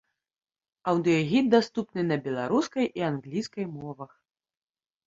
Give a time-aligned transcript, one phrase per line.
[0.91, 4.11] Аўдыёгід даступны на беларускай і англійскай мовах.